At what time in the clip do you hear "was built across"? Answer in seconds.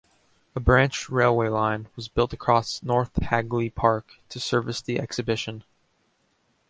1.95-2.81